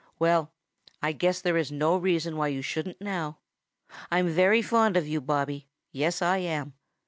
Well, 0.17 0.51
I 1.03 1.11
guess 1.11 1.41
there 1.41 1.57
is 1.57 1.71
no 1.71 1.95
reason 1.95 2.35
why 2.35 2.47
you 2.47 2.63
shouldn't 2.63 2.99
now. 3.01 3.37
I'm 4.09 4.29
very 4.29 4.63
fond 4.63 4.97
of 4.97 5.07
you, 5.07 5.21
Bobby. 5.21 5.67
Yes, 5.91 6.23
I 6.23 6.39
am. 6.39 6.73